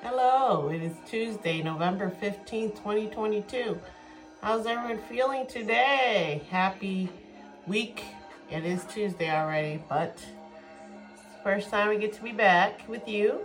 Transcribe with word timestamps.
Hello, 0.00 0.68
it 0.68 0.80
is 0.80 0.92
Tuesday, 1.08 1.60
November 1.60 2.08
15th, 2.22 2.76
2022. 2.76 3.76
How's 4.40 4.64
everyone 4.64 5.02
feeling 5.08 5.44
today? 5.48 6.40
Happy 6.50 7.10
week. 7.66 8.04
It 8.48 8.64
is 8.64 8.84
Tuesday 8.84 9.28
already, 9.28 9.82
but 9.88 10.22
it's 11.12 11.22
the 11.22 11.42
first 11.42 11.70
time 11.70 11.88
we 11.88 11.98
get 11.98 12.12
to 12.12 12.22
be 12.22 12.30
back 12.30 12.88
with 12.88 13.08
you. 13.08 13.40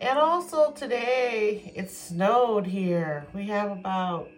And 0.00 0.18
also 0.18 0.72
today, 0.72 1.72
it 1.76 1.88
snowed 1.88 2.66
here. 2.66 3.28
We 3.32 3.46
have 3.46 3.70
about 3.70 4.28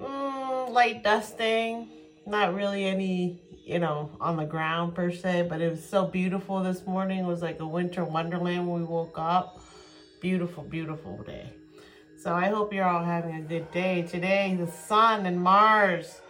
mm, 0.00 0.68
light 0.68 1.04
dusting, 1.04 1.88
not 2.26 2.56
really 2.56 2.86
any, 2.86 3.40
you 3.64 3.78
know, 3.78 4.10
on 4.20 4.36
the 4.36 4.46
ground 4.46 4.96
per 4.96 5.12
se, 5.12 5.46
but 5.48 5.60
it 5.60 5.70
was 5.70 5.88
so 5.88 6.06
beautiful 6.06 6.60
this 6.60 6.84
morning. 6.88 7.20
It 7.20 7.26
was 7.26 7.40
like 7.40 7.60
a 7.60 7.66
winter 7.68 8.04
wonderland 8.04 8.66
when 8.66 8.80
we 8.80 8.84
woke 8.84 9.16
up 9.16 9.60
beautiful, 10.22 10.62
beautiful 10.62 11.20
day. 11.24 11.52
So 12.16 12.32
I 12.32 12.46
hope 12.46 12.72
you're 12.72 12.86
all 12.86 13.04
having 13.04 13.34
a 13.34 13.40
good 13.40 13.68
day. 13.72 14.02
Today, 14.02 14.56
the 14.58 14.70
sun 14.70 15.26
and 15.26 15.42
Mars 15.42 16.20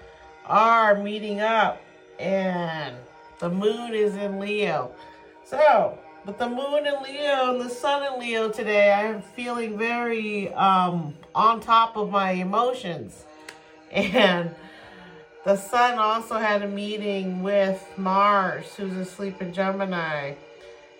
are 0.47 0.97
meeting 0.97 1.41
up 1.41 1.79
and 2.19 2.97
the 3.39 3.51
moon 3.51 3.95
is 3.95 4.17
in 4.17 4.41
Leo. 4.41 4.93
So, 5.45 5.99
with 6.25 6.39
the 6.39 6.49
moon 6.49 6.87
in 6.87 7.03
Leo 7.03 7.53
and 7.53 7.61
the 7.61 7.69
sun 7.69 8.15
in 8.15 8.19
Leo 8.19 8.49
today, 8.49 8.91
I'm 8.91 9.21
feeling 9.21 9.77
very 9.77 10.51
um, 10.55 11.15
on 11.35 11.61
top 11.61 11.97
of 11.97 12.11
my 12.11 12.33
emotions. 12.33 13.27
And 13.93 14.55
the 15.45 15.57
sun 15.57 15.99
also 15.99 16.39
had 16.39 16.63
a 16.63 16.69
meeting 16.69 17.43
with 17.43 17.87
Mars, 17.99 18.75
who's 18.75 18.97
asleep 18.97 19.43
in 19.43 19.53
Gemini. 19.53 20.37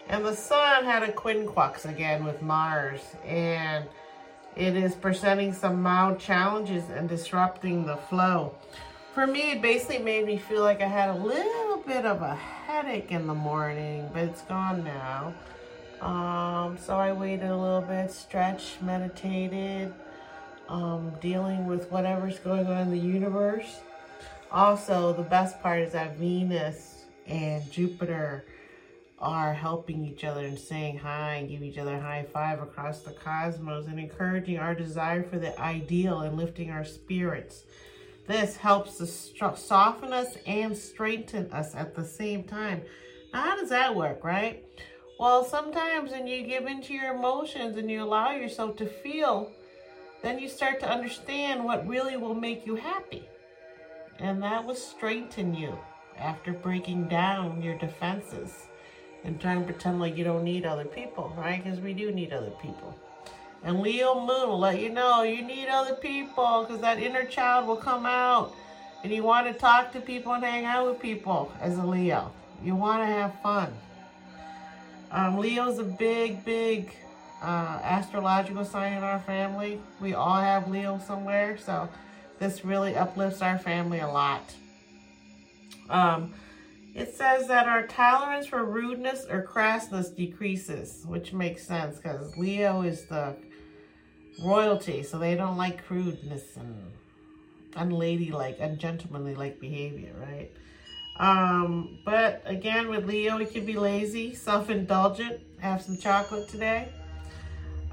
And 0.09 0.25
the 0.25 0.35
sun 0.35 0.85
had 0.85 1.03
a 1.03 1.13
quincunx 1.13 1.85
again 1.85 2.25
with 2.25 2.43
Mars. 2.43 3.01
And 3.25 3.87
it 4.57 4.77
is 4.77 4.95
presenting 4.95 5.53
some 5.53 5.83
mild 5.83 6.19
challenges 6.19 6.91
and 6.91 7.09
disrupting 7.09 7.87
the 7.87 7.97
flow. 7.97 8.55
For 9.15 9.27
me, 9.27 9.53
it 9.53 9.63
basically 9.63 9.99
made 9.99 10.27
me 10.27 10.39
feel 10.39 10.63
like 10.63 10.81
I 10.81 10.89
had 10.89 11.11
a 11.11 11.15
little 11.15 11.79
bit 11.87 12.05
of 12.05 12.23
a 12.23 12.35
headache 12.35 13.13
in 13.13 13.27
the 13.27 13.35
morning, 13.35 14.09
but 14.13 14.25
it's 14.25 14.43
gone 14.43 14.85
now. 14.85 15.35
Um, 16.01 16.77
so 16.79 16.97
I 16.97 17.13
waited 17.13 17.49
a 17.49 17.57
little 17.57 17.83
bit, 17.83 18.11
stretched, 18.11 18.83
meditated, 18.83 19.95
um, 20.69 21.13
dealing 21.21 21.67
with 21.67 21.91
whatever's 21.91 22.39
going 22.39 22.67
on 22.67 22.79
in 22.79 22.91
the 22.91 22.99
universe. 22.99 23.81
Also, 24.51 25.13
the 25.13 25.23
best 25.23 25.63
part 25.63 25.81
is 25.81 25.93
that 25.93 26.17
Venus 26.17 27.05
and 27.27 27.71
Jupiter 27.71 28.45
are 29.23 29.55
helping 29.55 30.05
each 30.05 30.25
other 30.25 30.45
and 30.45 30.59
saying 30.59 30.99
hi 30.99 31.37
and 31.37 31.49
give 31.49 31.63
each 31.63 31.79
other 31.79 31.99
high 31.99 32.27
five 32.33 32.61
across 32.61 33.03
the 33.03 33.13
cosmos 33.13 33.87
and 33.87 33.99
encouraging 33.99 34.59
our 34.59 34.75
desire 34.75 35.23
for 35.23 35.39
the 35.39 35.59
ideal 35.61 36.21
and 36.21 36.37
lifting 36.37 36.71
our 36.71 36.85
spirits. 36.85 37.65
This 38.27 38.57
helps 38.57 38.99
to 38.99 39.07
soften 39.07 40.13
us 40.13 40.37
and 40.45 40.77
strengthen 40.77 41.51
us 41.53 41.75
at 41.75 41.95
the 41.95 42.05
same 42.05 42.43
time. 42.43 42.83
Now, 43.33 43.43
how 43.43 43.57
does 43.57 43.71
that 43.71 43.95
work, 43.95 44.25
right? 44.25 44.65
Well, 45.21 45.45
sometimes 45.45 46.11
when 46.11 46.27
you 46.27 46.43
give 46.43 46.67
into 46.67 46.93
your 46.93 47.15
emotions 47.15 47.77
and 47.77 47.89
you 47.89 48.03
allow 48.03 48.33
yourself 48.33 48.77
to 48.79 48.87
feel, 48.87 49.53
then 50.23 50.41
you 50.41 50.49
start 50.49 50.81
to 50.81 50.91
understand 50.91 51.65
what 51.65 51.87
really 51.87 52.17
will 52.17 52.35
make 52.35 52.67
you 52.67 52.75
happy. 52.75 53.29
And 54.19 54.43
that 54.43 54.65
will 54.65 54.75
strengthen 54.75 55.55
you 55.55 55.79
after 56.19 56.53
breaking 56.53 57.09
down 57.09 57.63
your 57.63 57.79
defenses 57.79 58.67
and 59.25 59.41
try 59.41 59.53
and 59.53 59.65
pretend 59.65 60.01
like 60.01 60.17
you 60.17 60.25
don't 60.25 60.45
need 60.45 60.65
other 60.65 60.85
people, 60.85 61.33
right? 61.37 61.63
Because 61.63 61.81
we 61.81 61.93
do 61.95 62.11
need 62.11 62.33
other 62.33 62.51
people. 62.51 62.97
And 63.65 63.81
Leo 63.81 64.15
Moon 64.15 64.49
will 64.49 64.59
let 64.59 64.81
you 64.81 64.91
know 64.91 65.23
you 65.23 65.43
need 65.43 65.69
other 65.69 65.95
people 65.95 66.65
because 66.67 66.81
that 66.81 66.99
inner 66.99 67.25
child 67.25 67.67
will 67.67 67.77
come 67.77 68.07
out 68.07 68.55
and 69.05 69.13
you 69.13 69.23
want 69.23 69.47
to 69.47 69.53
talk 69.53 69.93
to 69.93 70.01
people 70.01 70.33
and 70.33 70.45
hang 70.45 70.65
out 70.65 70.87
with 70.87 71.01
people 71.01 71.53
as 71.61 71.79
a 71.79 71.83
Leo. 71.83 72.33
You 72.65 72.75
want 72.75 73.03
to 73.03 73.07
have 73.07 73.41
fun. 73.41 73.73
Um, 75.11 75.39
Leo's 75.39 75.79
a 75.79 75.85
big, 75.85 76.45
big 76.45 76.93
uh, 77.43 77.81
astrological 77.83 78.65
sign 78.65 78.95
in 78.95 79.03
our 79.03 79.19
family. 79.21 79.81
We 80.01 80.15
all 80.15 80.41
have 80.41 80.69
Leo 80.69 81.01
somewhere, 81.05 81.59
so 81.59 81.89
this 82.39 82.65
really 82.65 82.97
uplifts 82.97 83.43
our 83.43 83.59
family 83.59 83.99
a 83.99 84.09
lot. 84.09 84.55
Um, 85.91 86.33
it 86.95 87.15
says 87.15 87.49
that 87.49 87.67
our 87.67 87.87
tolerance 87.87 88.47
for 88.47 88.65
rudeness 88.65 89.27
or 89.31 89.43
crassness 89.43 90.15
decreases, 90.15 91.05
which 91.07 91.33
makes 91.33 91.67
sense 91.67 91.97
because 91.97 92.37
Leo 92.37 92.83
is 92.83 93.07
the 93.07 93.35
royalty, 94.45 95.03
so 95.03 95.19
they 95.19 95.35
don't 95.35 95.57
like 95.57 95.85
crudeness 95.87 96.57
and 96.57 96.93
unladylike, 97.77 98.61
ungentlemanly-like 98.61 99.59
behavior, 99.61 100.13
right? 100.21 100.51
Um, 101.19 101.99
but 102.05 102.43
again, 102.45 102.89
with 102.89 103.07
Leo, 103.07 103.39
he 103.39 103.47
can 103.47 103.65
be 103.65 103.75
lazy, 103.77 104.35
self-indulgent, 104.35 105.41
have 105.61 105.81
some 105.83 105.97
chocolate 105.97 106.49
today. 106.49 106.89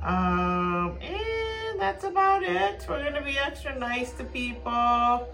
Um, 0.02 0.98
and 1.02 1.80
that's 1.80 2.04
about 2.06 2.44
it. 2.44 2.86
We're 2.88 3.02
going 3.02 3.16
to 3.16 3.22
be 3.22 3.38
extra 3.38 3.78
nice 3.78 4.14
to 4.14 4.24
people. 4.24 5.28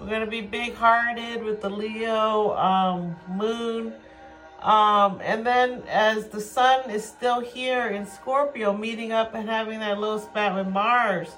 We're 0.00 0.08
going 0.08 0.24
to 0.24 0.26
be 0.26 0.40
big-hearted 0.40 1.44
with 1.44 1.60
the 1.60 1.68
Leo 1.68 2.56
um, 2.56 3.16
moon. 3.28 3.92
Um, 4.62 5.20
and 5.22 5.46
then 5.46 5.82
as 5.88 6.28
the 6.28 6.40
sun 6.40 6.88
is 6.88 7.04
still 7.04 7.40
here 7.40 7.88
in 7.88 8.06
Scorpio, 8.06 8.74
meeting 8.74 9.12
up 9.12 9.34
and 9.34 9.46
having 9.46 9.78
that 9.80 9.98
little 9.98 10.18
spat 10.18 10.54
with 10.54 10.68
Mars, 10.68 11.28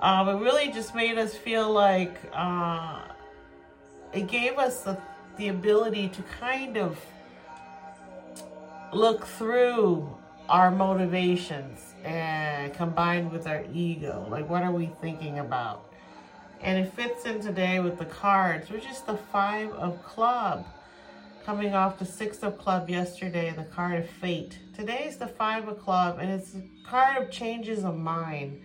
um, 0.00 0.28
it 0.30 0.42
really 0.42 0.72
just 0.72 0.94
made 0.94 1.18
us 1.18 1.36
feel 1.36 1.70
like 1.70 2.18
uh, 2.32 3.02
it 4.14 4.26
gave 4.26 4.58
us 4.58 4.80
the, 4.82 4.96
the 5.36 5.48
ability 5.48 6.08
to 6.08 6.22
kind 6.40 6.78
of 6.78 6.98
look 8.94 9.26
through 9.26 10.10
our 10.48 10.70
motivations 10.70 11.94
and 12.04 12.72
combined 12.72 13.30
with 13.30 13.46
our 13.46 13.64
ego. 13.72 14.26
Like, 14.30 14.48
what 14.48 14.62
are 14.62 14.72
we 14.72 14.90
thinking 15.02 15.38
about? 15.40 15.91
And 16.62 16.78
it 16.78 16.92
fits 16.94 17.24
in 17.24 17.40
today 17.40 17.80
with 17.80 17.98
the 17.98 18.04
cards, 18.04 18.70
which 18.70 18.86
is 18.86 19.00
the 19.00 19.16
Five 19.16 19.72
of 19.72 20.00
Club. 20.04 20.64
Coming 21.44 21.74
off 21.74 21.98
the 21.98 22.06
Six 22.06 22.44
of 22.44 22.56
Club 22.56 22.88
yesterday, 22.88 23.52
the 23.56 23.64
card 23.64 23.98
of 23.98 24.08
Fate. 24.08 24.60
Today 24.76 25.06
is 25.08 25.16
the 25.16 25.26
Five 25.26 25.66
of 25.66 25.82
Club, 25.82 26.18
and 26.20 26.30
it's 26.30 26.54
a 26.54 26.62
card 26.88 27.20
of 27.20 27.32
changes 27.32 27.82
of 27.82 27.98
mind, 27.98 28.62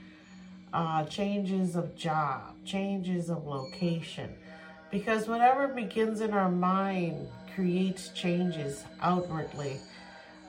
uh, 0.73 1.05
changes 1.05 1.75
of 1.75 1.95
job, 1.95 2.53
changes 2.65 3.31
of 3.31 3.47
location. 3.47 4.29
Because 4.91 5.27
whatever 5.27 5.67
begins 5.67 6.21
in 6.21 6.33
our 6.33 6.51
mind 6.51 7.27
creates 7.55 8.09
changes 8.09 8.83
outwardly. 9.01 9.79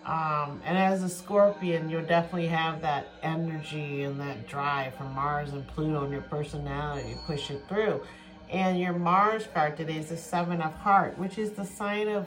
Um, 0.09 0.63
and 0.65 0.79
as 0.79 1.03
a 1.03 1.09
Scorpion, 1.09 1.91
you'll 1.91 2.01
definitely 2.01 2.47
have 2.49 2.81
that 2.81 3.09
energy 3.23 4.05
and 4.05 4.19
that 4.21 4.49
drive 4.49 4.95
from 4.95 5.13
Mars 5.13 5.53
and 5.53 5.67
Pluto 5.69 6.05
in 6.05 6.11
your 6.11 6.23
personality 6.23 7.13
to 7.13 7.19
push 7.27 7.51
it 7.51 7.63
through. 7.69 8.01
And 8.49 8.81
your 8.81 8.95
Mars 8.95 9.47
card 9.53 9.77
today 9.77 9.99
is 9.99 10.09
the 10.09 10.17
Seven 10.17 10.63
of 10.63 10.73
Heart, 10.77 11.19
which 11.19 11.37
is 11.37 11.51
the 11.51 11.65
sign 11.67 12.09
of 12.09 12.27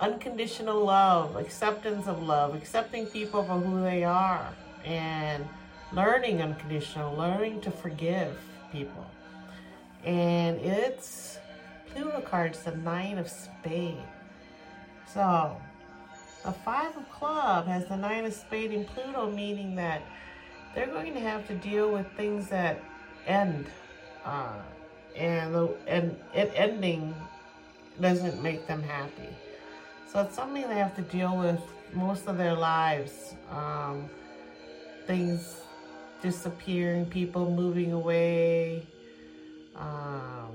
unconditional 0.00 0.84
love, 0.84 1.36
acceptance 1.36 2.08
of 2.08 2.20
love, 2.20 2.56
accepting 2.56 3.06
people 3.06 3.44
for 3.44 3.60
who 3.60 3.80
they 3.82 4.02
are, 4.02 4.52
and 4.84 5.48
learning 5.92 6.42
unconditional, 6.42 7.14
learning 7.14 7.60
to 7.60 7.70
forgive 7.70 8.36
people. 8.72 9.06
And 10.02 10.58
it's 10.58 11.38
Pluto 11.92 12.20
cards, 12.22 12.64
the 12.64 12.74
Nine 12.74 13.18
of 13.18 13.28
Spades. 13.28 14.00
So 15.14 15.56
a 16.44 16.52
five 16.52 16.96
of 16.96 17.08
club 17.10 17.66
has 17.66 17.86
the 17.86 17.96
nine 17.96 18.24
of 18.24 18.32
spade 18.32 18.72
in 18.72 18.84
Pluto, 18.84 19.30
meaning 19.30 19.74
that 19.76 20.02
they're 20.74 20.86
going 20.86 21.14
to 21.14 21.20
have 21.20 21.46
to 21.48 21.54
deal 21.54 21.92
with 21.92 22.06
things 22.16 22.48
that 22.48 22.82
end. 23.26 23.66
Uh, 24.24 24.58
and, 25.16 25.54
the, 25.54 25.68
and 25.86 26.16
it 26.34 26.52
ending 26.54 27.14
doesn't 28.00 28.42
make 28.42 28.66
them 28.66 28.82
happy. 28.82 29.28
So 30.10 30.20
it's 30.22 30.34
something 30.34 30.62
they 30.62 30.74
have 30.74 30.96
to 30.96 31.02
deal 31.02 31.36
with 31.36 31.60
most 31.92 32.26
of 32.26 32.38
their 32.38 32.54
lives. 32.54 33.34
Um, 33.50 34.08
things 35.06 35.60
disappearing, 36.22 37.06
people 37.06 37.50
moving 37.50 37.92
away, 37.92 38.86
um, 39.76 40.50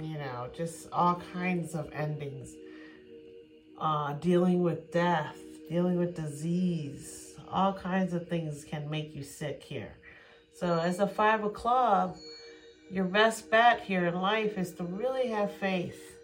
you 0.00 0.14
know, 0.14 0.48
just 0.56 0.88
all 0.92 1.20
kinds 1.32 1.74
of 1.74 1.92
endings 1.92 2.54
uh, 3.80 4.12
dealing 4.14 4.62
with 4.62 4.92
death, 4.92 5.36
dealing 5.68 5.98
with 5.98 6.14
disease, 6.14 7.34
all 7.50 7.72
kinds 7.72 8.12
of 8.12 8.28
things 8.28 8.64
can 8.64 8.88
make 8.88 9.14
you 9.14 9.22
sick 9.22 9.62
here. 9.62 9.92
So 10.52 10.78
as 10.78 11.00
a 11.00 11.06
five 11.06 11.42
of 11.42 11.54
club, 11.54 12.16
your 12.90 13.04
best 13.04 13.50
bet 13.50 13.80
here 13.80 14.06
in 14.06 14.20
life 14.20 14.58
is 14.58 14.72
to 14.72 14.84
really 14.84 15.28
have 15.28 15.50
faith. 15.52 16.18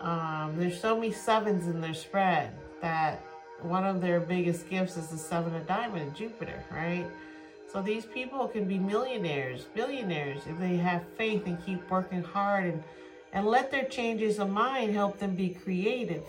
Um, 0.00 0.54
there's 0.56 0.80
so 0.80 0.94
many 0.94 1.12
sevens 1.12 1.66
in 1.66 1.80
their 1.80 1.94
spread 1.94 2.54
that 2.80 3.24
one 3.60 3.84
of 3.84 4.00
their 4.00 4.20
biggest 4.20 4.68
gifts 4.68 4.96
is 4.96 5.08
the 5.08 5.16
seven 5.16 5.54
of 5.54 5.66
diamond 5.66 6.14
Jupiter, 6.14 6.64
right? 6.70 7.06
So 7.72 7.80
these 7.80 8.04
people 8.04 8.48
can 8.48 8.66
be 8.66 8.78
millionaires, 8.78 9.62
billionaires, 9.74 10.42
if 10.46 10.58
they 10.58 10.76
have 10.76 11.04
faith 11.16 11.46
and 11.46 11.64
keep 11.64 11.88
working 11.90 12.22
hard 12.22 12.64
and, 12.64 12.84
and 13.32 13.46
let 13.46 13.70
their 13.70 13.84
changes 13.84 14.38
of 14.38 14.50
mind 14.50 14.92
help 14.92 15.18
them 15.18 15.34
be 15.34 15.50
creative. 15.50 16.22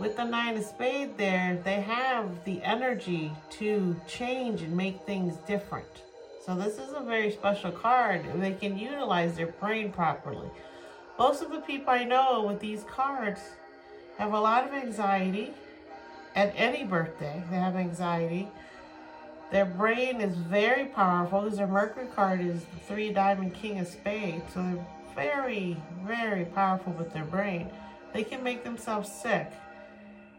With 0.00 0.16
the 0.16 0.24
nine 0.24 0.56
of 0.56 0.64
spades 0.64 1.12
there, 1.18 1.60
they 1.62 1.82
have 1.82 2.42
the 2.46 2.62
energy 2.62 3.32
to 3.50 3.94
change 4.08 4.62
and 4.62 4.74
make 4.74 5.02
things 5.02 5.36
different. 5.46 6.04
So 6.46 6.54
this 6.54 6.78
is 6.78 6.94
a 6.94 7.00
very 7.00 7.30
special 7.30 7.70
card. 7.70 8.24
They 8.36 8.54
can 8.54 8.78
utilize 8.78 9.36
their 9.36 9.48
brain 9.48 9.92
properly. 9.92 10.48
Most 11.18 11.42
of 11.42 11.50
the 11.50 11.60
people 11.60 11.90
I 11.90 12.04
know 12.04 12.46
with 12.46 12.60
these 12.60 12.82
cards 12.84 13.40
have 14.16 14.32
a 14.32 14.40
lot 14.40 14.66
of 14.66 14.72
anxiety. 14.72 15.52
At 16.34 16.54
any 16.56 16.82
birthday, 16.82 17.42
they 17.50 17.56
have 17.56 17.76
anxiety. 17.76 18.48
Their 19.52 19.66
brain 19.66 20.22
is 20.22 20.34
very 20.34 20.86
powerful 20.86 21.42
because 21.42 21.58
their 21.58 21.66
Mercury 21.66 22.08
card 22.16 22.40
is 22.40 22.64
the 22.64 22.80
three 22.88 23.12
diamond 23.12 23.52
king 23.52 23.78
of 23.80 23.86
spades. 23.86 24.54
So 24.54 24.62
they're 24.62 24.86
very, 25.14 25.76
very 26.06 26.46
powerful 26.46 26.94
with 26.94 27.12
their 27.12 27.26
brain. 27.26 27.70
They 28.14 28.24
can 28.24 28.42
make 28.42 28.64
themselves 28.64 29.12
sick. 29.12 29.52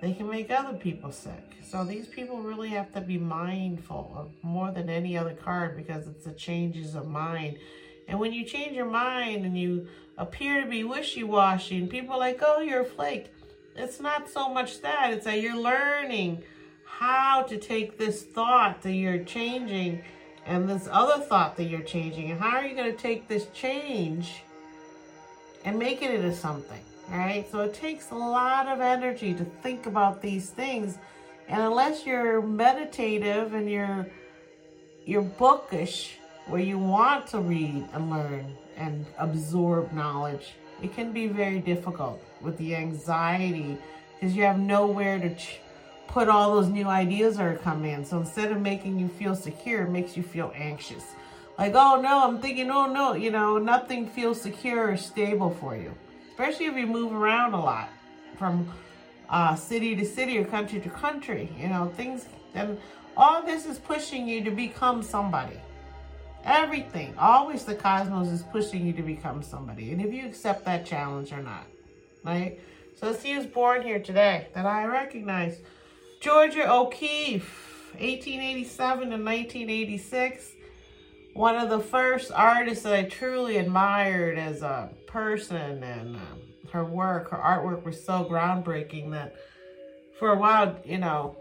They 0.01 0.13
can 0.13 0.27
make 0.27 0.50
other 0.50 0.77
people 0.77 1.12
sick. 1.12 1.57
So 1.63 1.83
these 1.83 2.07
people 2.07 2.42
really 2.42 2.69
have 2.69 2.92
to 2.94 3.01
be 3.01 3.19
mindful 3.19 4.12
of 4.18 4.31
more 4.44 4.71
than 4.71 4.89
any 4.89 5.15
other 5.15 5.36
card 5.36 5.77
because 5.77 6.07
it's 6.07 6.25
the 6.25 6.31
changes 6.31 6.95
of 6.95 7.07
mind. 7.07 7.59
And 8.07 8.19
when 8.19 8.33
you 8.33 8.44
change 8.44 8.75
your 8.75 8.89
mind 8.89 9.45
and 9.45 9.57
you 9.57 9.88
appear 10.18 10.62
to 10.62 10.68
be 10.68 10.83
wishy-washy 10.83 11.77
and 11.77 11.89
people 11.89 12.15
are 12.15 12.19
like, 12.19 12.39
oh, 12.42 12.59
you're 12.62 12.81
a 12.81 12.86
flake. 12.86 13.31
It's 13.75 14.00
not 14.00 14.27
so 14.27 14.50
much 14.50 14.81
that. 14.81 15.13
It's 15.13 15.25
that 15.25 15.39
you're 15.39 15.56
learning 15.56 16.44
how 16.83 17.44
to 17.44 17.57
take 17.57 17.97
this 17.97 18.24
thought 18.24 18.81
that 18.81 18.94
you're 18.94 19.24
changing 19.24 20.04
and 20.45 20.68
this 20.68 20.89
other 20.92 21.24
thought 21.24 21.56
that 21.57 21.65
you're 21.65 21.81
changing 21.81 22.31
and 22.31 22.39
how 22.39 22.57
are 22.57 22.65
you 22.65 22.75
going 22.75 22.92
to 22.92 22.97
take 22.97 23.27
this 23.27 23.47
change 23.54 24.44
and 25.63 25.77
make 25.77 26.01
it 26.01 26.12
into 26.12 26.36
something 26.36 26.81
all 27.09 27.18
right 27.18 27.50
so 27.51 27.62
it 27.62 27.74
takes 27.74 28.12
a 28.12 28.15
lot 28.15 28.68
of 28.68 28.81
energy 28.81 29.33
to 29.33 29.45
think 29.63 29.86
about 29.86 30.21
these 30.21 30.50
things 30.50 30.98
and 31.48 31.62
unless 31.62 32.06
you're 32.06 32.42
meditative 32.42 33.53
and 33.53 33.69
you're 33.69 34.07
you're 35.06 35.21
bookish 35.21 36.18
where 36.48 36.62
you 36.62 36.77
want 36.77 37.27
to 37.27 37.39
read 37.39 37.88
and 37.94 38.09
learn 38.09 38.56
and 38.77 39.06
absorb 39.18 39.92
knowledge 39.94 40.53
it 40.81 40.94
can 40.95 41.12
be 41.12 41.27
very 41.27 41.59
difficult 41.59 42.24
with 42.42 42.57
the 42.57 42.75
anxiety 42.75 43.77
because 44.13 44.36
you 44.36 44.44
have 44.44 44.59
nowhere 44.59 45.19
to 45.19 45.36
put 46.12 46.27
all 46.27 46.56
those 46.56 46.68
new 46.68 46.88
ideas 46.88 47.38
that 47.38 47.45
are 47.45 47.57
coming 47.57 47.92
in. 47.92 48.06
So 48.06 48.19
instead 48.19 48.51
of 48.51 48.59
making 48.62 49.00
you 49.00 49.07
feel 49.07 49.36
secure, 49.36 49.83
it 49.83 49.89
makes 49.89 50.18
you 50.18 50.24
feel 50.24 50.51
anxious. 50.56 51.04
Like, 51.57 51.74
oh 51.75 52.01
no, 52.01 52.27
I'm 52.27 52.39
thinking, 52.39 52.69
oh 52.69 52.92
no, 52.92 53.13
you 53.13 53.31
know, 53.31 53.57
nothing 53.57 54.07
feels 54.07 54.42
secure 54.42 54.92
or 54.92 54.97
stable 54.97 55.51
for 55.59 55.75
you. 55.75 55.94
Especially 56.42 56.66
if 56.66 56.76
you 56.76 56.88
move 56.88 57.14
around 57.14 57.54
a 57.54 57.60
lot 57.60 57.90
from 58.36 58.68
uh, 59.30 59.54
city 59.54 59.96
to 59.96 60.04
city 60.04 60.40
or 60.40 60.44
country 60.44 60.80
to 60.80 60.90
country. 60.90 61.48
You 61.56 61.68
know, 61.68 61.94
things, 61.96 62.26
and 62.56 62.80
all 63.16 63.44
this 63.44 63.68
is 63.68 63.78
pushing 63.78 64.28
you 64.28 64.44
to 64.46 64.50
become 64.50 65.04
somebody. 65.04 65.60
Everything, 66.44 67.14
always 67.20 67.64
the 67.64 67.76
cosmos 67.76 68.30
is 68.30 68.42
pushing 68.42 68.88
you 68.88 68.92
to 68.94 69.04
become 69.04 69.44
somebody. 69.44 69.92
And 69.92 70.02
if 70.02 70.12
you 70.12 70.26
accept 70.26 70.66
that 70.66 70.84
challenge 70.84 71.32
or 71.32 71.44
not, 71.44 71.68
right? 72.26 72.60
So 73.00 73.14
see 73.14 73.34
who's 73.34 73.46
born 73.46 73.84
here 73.84 74.00
today 74.00 74.48
that 74.56 74.66
I 74.66 74.86
recognize. 74.86 75.60
Georgia 76.22 76.74
O'Keeffe, 76.74 77.92
1887 78.00 78.98
to 78.98 79.06
1986. 79.10 80.54
One 81.33 81.56
of 81.56 81.69
the 81.69 81.80
first 81.80 82.31
artists 82.33 82.83
that 82.83 82.94
I 82.94 83.04
truly 83.04 83.57
admired 83.57 84.38
as 84.38 84.62
a 84.63 84.89
person 85.07 85.81
and 85.81 86.18
um, 86.18 86.42
her 86.74 86.83
work, 86.83 87.30
her 87.30 87.38
artwork 87.38 87.86
was 87.86 88.04
so 88.04 88.25
groundbreaking 88.30 89.12
that 89.12 89.36
for 90.19 90.33
a 90.33 90.38
while, 90.38 90.78
you 90.83 90.98
know, 90.98 91.38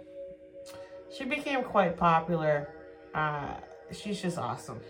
she 1.17 1.25
became 1.25 1.65
quite 1.65 1.97
popular. 1.97 2.73
Uh, 3.15 3.55
she's 3.91 4.23
just 4.23 4.39
awesome. 4.39 4.81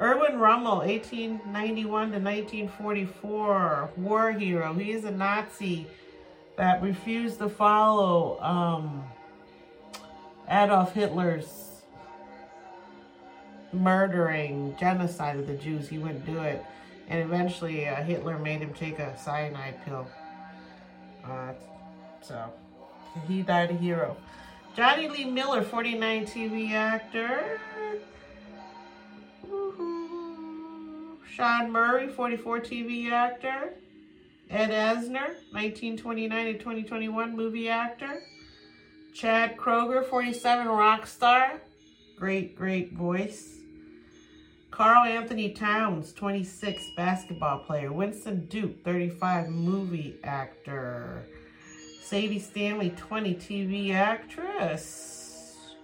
Erwin 0.00 0.38
Rommel, 0.38 0.78
1891 0.78 1.84
to 2.10 2.18
1944, 2.18 3.90
war 3.96 4.32
hero. 4.32 4.74
He 4.74 4.90
is 4.90 5.04
a 5.04 5.10
Nazi 5.10 5.86
that 6.56 6.82
refused 6.82 7.38
to 7.38 7.48
follow 7.48 8.40
um, 8.40 9.04
Adolf 10.48 10.94
Hitler's 10.94 11.69
murdering 13.72 14.76
genocide 14.78 15.36
of 15.36 15.46
the 15.46 15.54
Jews. 15.54 15.88
He 15.88 15.98
wouldn't 15.98 16.26
do 16.26 16.40
it. 16.40 16.64
And 17.08 17.20
eventually 17.20 17.88
uh, 17.88 17.96
Hitler 17.96 18.38
made 18.38 18.60
him 18.60 18.72
take 18.72 18.98
a 18.98 19.16
cyanide 19.18 19.84
pill. 19.84 20.06
Uh, 21.24 21.52
so 22.22 22.52
he 23.26 23.42
died 23.42 23.70
a 23.70 23.74
hero. 23.74 24.16
Jonny 24.76 25.08
Lee 25.08 25.24
Miller, 25.24 25.62
49 25.62 26.26
TV 26.26 26.72
actor. 26.72 27.60
Sean 31.28 31.70
Murray, 31.72 32.08
44 32.08 32.60
TV 32.60 33.10
actor. 33.10 33.74
Ed 34.48 34.70
Asner, 34.70 35.34
1929 35.52 36.46
to 36.46 36.52
2021 36.54 37.36
movie 37.36 37.68
actor. 37.68 38.22
Chad 39.14 39.56
Kroeger, 39.56 40.04
47 40.04 40.68
rock 40.68 41.06
star. 41.06 41.60
Great, 42.16 42.56
great 42.56 42.92
voice. 42.92 43.59
Karl-Anthony 44.80 45.50
Towns, 45.50 46.14
26, 46.14 46.92
basketball 46.96 47.58
player. 47.58 47.92
Winston 47.92 48.46
Duke, 48.46 48.82
35, 48.82 49.50
movie 49.50 50.18
actor. 50.24 51.22
Sadie 52.02 52.38
Stanley, 52.38 52.88
20, 52.96 53.34
TV 53.34 53.92
actress. 53.92 55.74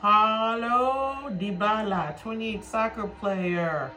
Paulo 0.00 1.28
Dybala, 1.38 2.18
28, 2.22 2.64
soccer 2.64 3.06
player. 3.06 3.90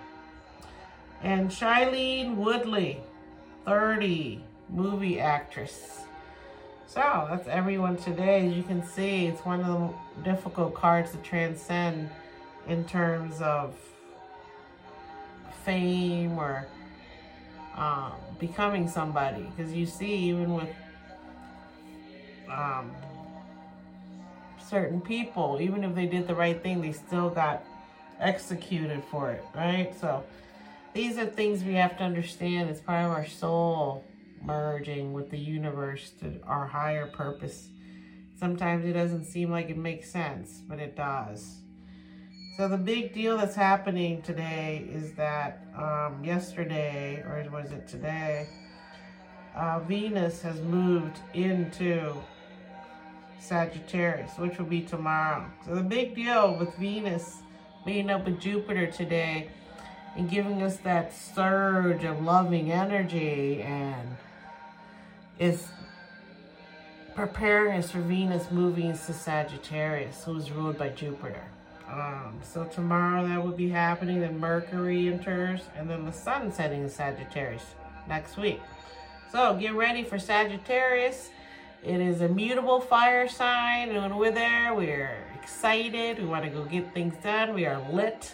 And 1.22 1.50
Shailene 1.50 2.36
Woodley, 2.36 3.00
30, 3.64 4.44
movie 4.70 5.22
actress. 5.22 6.02
So 6.88 7.28
that's 7.30 7.48
everyone 7.48 7.96
today. 7.96 8.50
As 8.50 8.54
you 8.54 8.64
can 8.64 8.86
see, 8.86 9.28
it's 9.28 9.46
one 9.46 9.62
of 9.62 9.96
the 10.18 10.24
difficult 10.30 10.74
cards 10.74 11.12
to 11.12 11.18
transcend 11.20 12.10
in 12.68 12.86
terms 12.86 13.42
of 13.42 13.76
fame 15.66 16.38
or 16.38 16.68
um, 17.76 18.14
becoming 18.40 18.88
somebody. 18.88 19.44
Because 19.56 19.74
you 19.74 19.86
see, 19.86 20.14
even 20.14 20.54
with 20.54 20.70
um, 22.50 22.92
certain 24.70 25.02
people, 25.02 25.60
even 25.62 25.84
if 25.84 25.96
they 25.96 26.06
did 26.06 26.28
the 26.28 26.36
right 26.36 26.62
thing, 26.62 26.82
they 26.82 26.92
still 26.92 27.30
got 27.30 27.64
executed 28.20 29.04
for 29.10 29.32
it, 29.32 29.44
right? 29.56 29.94
So 30.00 30.24
these 30.94 31.18
are 31.18 31.26
things 31.26 31.64
we 31.64 31.74
have 31.74 31.98
to 31.98 32.04
understand. 32.04 32.70
It's 32.70 32.80
part 32.80 33.06
of 33.06 33.12
our 33.12 33.28
soul 33.28 34.04
merging 34.44 35.14
with 35.14 35.30
the 35.30 35.38
universe 35.38 36.12
to 36.22 36.40
our 36.46 36.68
higher 36.68 37.08
purpose. 37.08 37.70
Sometimes 38.40 38.86
it 38.86 38.94
doesn't 38.94 39.26
seem 39.26 39.50
like 39.50 39.70
it 39.70 39.78
makes 39.78 40.10
sense, 40.10 40.62
but 40.68 40.80
it 40.80 40.96
does. 40.96 41.63
So 42.56 42.68
the 42.68 42.78
big 42.78 43.16
deal 43.16 43.38
that's 43.38 43.56
happening 43.56 44.22
today 44.22 44.88
is 44.88 45.14
that 45.14 45.66
um, 45.76 46.24
yesterday, 46.24 47.16
or 47.26 47.44
was 47.52 47.72
it 47.72 47.88
today, 47.88 48.48
uh, 49.56 49.80
Venus 49.80 50.40
has 50.44 50.62
moved 50.62 51.18
into 51.34 52.14
Sagittarius, 53.40 54.38
which 54.38 54.60
will 54.60 54.68
be 54.68 54.82
tomorrow. 54.82 55.48
So 55.66 55.74
the 55.74 55.82
big 55.82 56.14
deal 56.14 56.56
with 56.56 56.76
Venus 56.76 57.40
meeting 57.88 58.12
up 58.12 58.26
with 58.26 58.40
Jupiter 58.40 58.86
today 58.86 59.50
and 60.16 60.30
giving 60.30 60.62
us 60.62 60.78
that 60.78 61.12
surge 61.12 62.04
of 62.04 62.22
loving 62.22 62.72
energy 62.72 63.64
and 63.64 64.16
is 65.40 65.70
preparing 67.16 67.80
us 67.80 67.90
for 67.90 68.02
Venus 68.02 68.52
moving 68.52 68.92
into 68.92 69.12
Sagittarius, 69.12 70.24
who 70.24 70.38
is 70.38 70.52
ruled 70.52 70.78
by 70.78 70.90
Jupiter. 70.90 71.44
Um, 71.92 72.40
so 72.42 72.64
tomorrow 72.66 73.28
that 73.28 73.44
will 73.44 73.52
be 73.52 73.70
happening, 73.70 74.22
then 74.22 74.40
Mercury 74.40 75.08
enters, 75.08 75.62
and 75.78 75.90
then 75.90 76.06
the 76.06 76.12
sun 76.12 76.52
setting 76.52 76.84
in 76.84 76.90
Sagittarius 76.90 77.66
next 78.08 78.38
week. 78.38 78.62
So 79.32 79.56
get 79.56 79.74
ready 79.74 80.04
for 80.04 80.18
Sagittarius. 80.18 81.30
It 81.84 82.00
is 82.00 82.22
a 82.22 82.30
mutable 82.30 82.80
fire 82.80 83.28
sign, 83.28 83.90
and 83.90 84.02
when 84.02 84.16
we're 84.16 84.32
there, 84.32 84.74
we're 84.74 85.18
excited. 85.42 86.20
We 86.20 86.26
want 86.26 86.46
to 86.46 86.50
go 86.50 86.64
get 86.64 86.94
things 86.94 87.16
done. 87.22 87.54
We 87.54 87.66
are 87.66 87.86
lit 87.92 88.34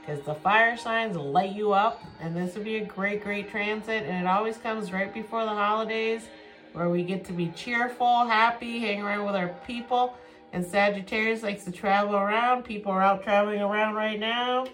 because 0.00 0.24
the 0.24 0.34
fire 0.34 0.76
signs 0.76 1.16
light 1.16 1.52
you 1.52 1.72
up 1.72 2.02
and 2.20 2.36
this 2.36 2.54
would 2.54 2.64
be 2.64 2.78
a 2.78 2.84
great 2.84 3.22
great 3.22 3.50
transit 3.50 4.04
and 4.04 4.26
it 4.26 4.28
always 4.28 4.56
comes 4.56 4.92
right 4.92 5.12
before 5.12 5.44
the 5.44 5.50
holidays 5.50 6.26
where 6.72 6.88
we 6.88 7.02
get 7.02 7.24
to 7.24 7.32
be 7.32 7.48
cheerful, 7.48 8.26
happy, 8.26 8.78
hang 8.78 9.02
around 9.02 9.26
with 9.26 9.34
our 9.34 9.48
people. 9.66 10.16
And 10.52 10.64
Sagittarius 10.66 11.42
likes 11.42 11.64
to 11.64 11.72
travel 11.72 12.16
around. 12.16 12.64
People 12.64 12.92
are 12.92 13.02
out 13.02 13.22
traveling 13.22 13.60
around 13.60 13.94
right 13.94 14.18
now. 14.18 14.66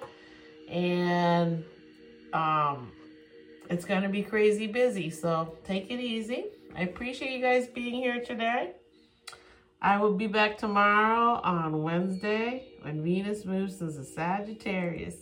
And 0.69 1.65
um, 2.33 2.93
it's 3.69 3.85
going 3.85 4.03
to 4.03 4.09
be 4.09 4.23
crazy 4.23 4.67
busy. 4.67 5.11
So 5.11 5.57
take 5.65 5.91
it 5.91 6.01
easy. 6.01 6.47
I 6.75 6.83
appreciate 6.83 7.33
you 7.33 7.43
guys 7.43 7.67
being 7.69 7.95
here 7.95 8.23
today. 8.23 8.73
I 9.81 9.99
will 9.99 10.15
be 10.15 10.27
back 10.27 10.57
tomorrow 10.57 11.41
on 11.45 11.83
Wednesday 11.83 12.73
when 12.83 13.03
Venus 13.03 13.45
moves 13.45 13.83
as 13.83 13.99
a 13.99 14.05
Sagittarius. 14.05 15.17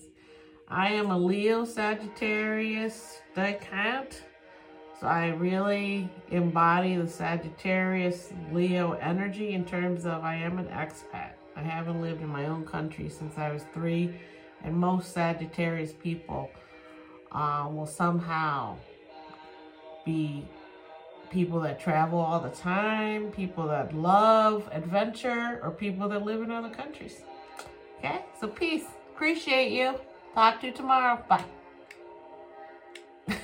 I 0.68 0.88
am 0.92 1.10
a 1.10 1.18
Leo 1.18 1.64
Sagittarius 1.64 3.18
decan. 3.36 4.14
So 5.04 5.10
I 5.10 5.28
really 5.32 6.08
embody 6.30 6.96
the 6.96 7.06
Sagittarius 7.06 8.32
Leo 8.52 8.92
energy 8.92 9.52
in 9.52 9.66
terms 9.66 10.06
of 10.06 10.24
I 10.24 10.34
am 10.36 10.56
an 10.56 10.64
expat. 10.68 11.32
I 11.54 11.60
haven't 11.60 12.00
lived 12.00 12.22
in 12.22 12.28
my 12.28 12.46
own 12.46 12.64
country 12.64 13.10
since 13.10 13.36
I 13.36 13.52
was 13.52 13.64
three, 13.74 14.18
and 14.62 14.74
most 14.74 15.12
Sagittarius 15.12 15.92
people 15.92 16.50
uh, 17.32 17.68
will 17.70 17.84
somehow 17.84 18.78
be 20.06 20.48
people 21.30 21.60
that 21.60 21.78
travel 21.78 22.18
all 22.18 22.40
the 22.40 22.48
time, 22.48 23.30
people 23.30 23.68
that 23.68 23.94
love 23.94 24.66
adventure, 24.72 25.60
or 25.62 25.70
people 25.70 26.08
that 26.08 26.24
live 26.24 26.40
in 26.40 26.50
other 26.50 26.70
countries. 26.70 27.20
Okay, 27.98 28.24
so 28.40 28.48
peace. 28.48 28.86
Appreciate 29.14 29.70
you. 29.70 30.00
Talk 30.32 30.62
to 30.62 30.68
you 30.68 30.72
tomorrow. 30.72 31.22
Bye. 31.28 31.44